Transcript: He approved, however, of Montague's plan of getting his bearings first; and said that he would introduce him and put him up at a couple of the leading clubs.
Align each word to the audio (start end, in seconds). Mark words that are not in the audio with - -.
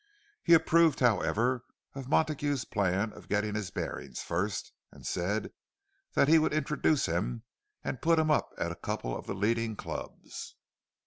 He 0.41 0.55
approved, 0.55 0.99
however, 0.99 1.63
of 1.93 2.09
Montague's 2.09 2.65
plan 2.65 3.13
of 3.13 3.27
getting 3.29 3.53
his 3.53 3.69
bearings 3.69 4.19
first; 4.23 4.71
and 4.91 5.05
said 5.05 5.51
that 6.15 6.27
he 6.27 6.39
would 6.39 6.53
introduce 6.53 7.05
him 7.05 7.43
and 7.83 8.01
put 8.01 8.17
him 8.17 8.31
up 8.31 8.51
at 8.57 8.71
a 8.71 8.75
couple 8.75 9.15
of 9.15 9.27
the 9.27 9.35
leading 9.35 9.75
clubs. 9.75 10.55